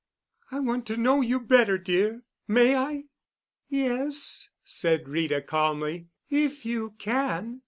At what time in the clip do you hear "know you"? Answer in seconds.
0.97-1.39